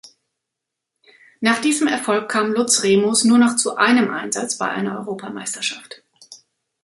Nach 1.41 1.61
diesem 1.61 1.87
Erfolg 1.87 2.27
kam 2.27 2.53
Lutz 2.53 2.81
Remus 2.81 3.23
nur 3.23 3.37
noch 3.37 3.55
zu 3.55 3.75
einem 3.75 4.09
Einsatz 4.11 4.57
bei 4.57 4.67
einer 4.67 4.97
Europameisterschaft. 4.97 6.01